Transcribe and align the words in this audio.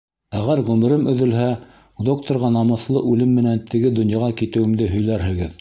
Әгәр 0.37 0.61
ғүмерем 0.69 1.03
өҙөлһә, 1.11 1.49
докторға 2.09 2.51
намыҫлы 2.57 3.05
үлем 3.13 3.39
менән 3.41 3.63
теге 3.75 3.95
донъяға 4.01 4.35
китеүемде 4.43 4.93
һөйләрһегеҙ. 4.97 5.49